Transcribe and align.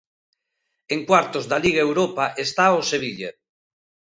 En 0.93 0.99
cuartos 1.09 1.45
da 1.51 1.61
Liga 1.65 1.81
Europa 1.87 2.25
está 2.45 2.65
o 2.79 2.81
Sevilla. 2.91 3.31